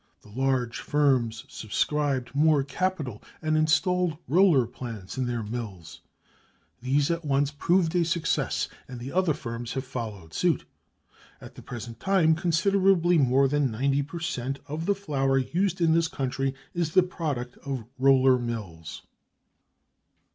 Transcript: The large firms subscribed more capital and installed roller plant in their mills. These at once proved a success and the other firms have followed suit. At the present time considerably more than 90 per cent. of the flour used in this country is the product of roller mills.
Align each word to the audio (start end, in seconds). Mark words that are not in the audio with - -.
The 0.23 0.29
large 0.29 0.79
firms 0.79 1.45
subscribed 1.47 2.33
more 2.33 2.63
capital 2.63 3.21
and 3.39 3.55
installed 3.55 4.17
roller 4.27 4.65
plant 4.65 5.15
in 5.15 5.27
their 5.27 5.43
mills. 5.43 6.01
These 6.81 7.11
at 7.11 7.23
once 7.23 7.51
proved 7.51 7.95
a 7.95 8.03
success 8.03 8.67
and 8.87 8.99
the 8.99 9.11
other 9.11 9.35
firms 9.35 9.73
have 9.73 9.85
followed 9.85 10.33
suit. 10.33 10.65
At 11.39 11.53
the 11.53 11.61
present 11.61 11.99
time 11.99 12.33
considerably 12.33 13.19
more 13.19 13.47
than 13.47 13.69
90 13.69 14.01
per 14.01 14.19
cent. 14.19 14.57
of 14.65 14.87
the 14.87 14.95
flour 14.95 15.37
used 15.37 15.79
in 15.79 15.93
this 15.93 16.07
country 16.07 16.55
is 16.73 16.95
the 16.95 17.03
product 17.03 17.59
of 17.59 17.85
roller 17.99 18.39
mills. 18.39 19.03